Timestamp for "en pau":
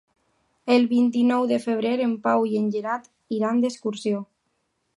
2.05-2.47